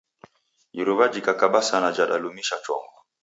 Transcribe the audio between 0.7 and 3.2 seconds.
Iruwa jhikakaba sana jadalumisha chongo